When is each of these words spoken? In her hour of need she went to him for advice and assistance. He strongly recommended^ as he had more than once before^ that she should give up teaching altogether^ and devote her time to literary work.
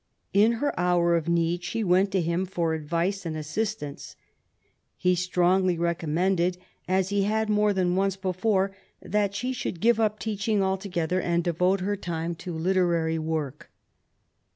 In 0.33 0.53
her 0.53 0.73
hour 0.79 1.15
of 1.15 1.29
need 1.29 1.63
she 1.63 1.83
went 1.83 2.09
to 2.09 2.21
him 2.21 2.47
for 2.47 2.73
advice 2.73 3.23
and 3.23 3.37
assistance. 3.37 4.15
He 4.97 5.13
strongly 5.13 5.77
recommended^ 5.77 6.57
as 6.87 7.09
he 7.09 7.21
had 7.25 7.51
more 7.51 7.71
than 7.71 7.95
once 7.95 8.17
before^ 8.17 8.71
that 8.99 9.35
she 9.35 9.53
should 9.53 9.79
give 9.79 9.99
up 9.99 10.17
teaching 10.17 10.57
altogether^ 10.57 11.21
and 11.21 11.43
devote 11.43 11.81
her 11.81 11.95
time 11.95 12.33
to 12.37 12.51
literary 12.51 13.19
work. 13.19 13.69